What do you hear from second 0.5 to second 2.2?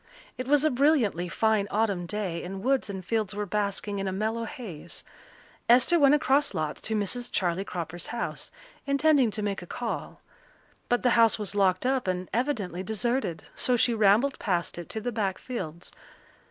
a brilliantly fine autumn